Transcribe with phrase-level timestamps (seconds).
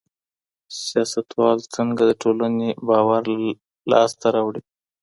[0.85, 3.23] سياستوال څنګه د ټولني باور
[3.91, 4.61] لاسته راوړي؟